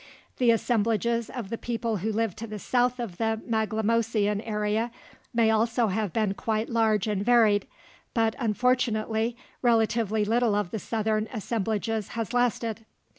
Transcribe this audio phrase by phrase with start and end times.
[0.39, 4.89] The assemblages of the people who lived to the south of the Maglemosian area
[5.31, 7.67] may also have been quite large and varied;
[8.15, 12.83] but, unfortunately, relatively little of the southern assemblages has lasted.